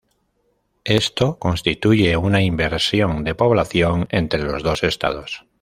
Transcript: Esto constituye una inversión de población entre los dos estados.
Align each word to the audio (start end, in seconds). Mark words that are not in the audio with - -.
Esto 0.85 1.37
constituye 1.37 2.17
una 2.17 2.41
inversión 2.41 3.23
de 3.23 3.35
población 3.35 4.07
entre 4.09 4.41
los 4.41 4.63
dos 4.63 4.81
estados. 4.81 5.45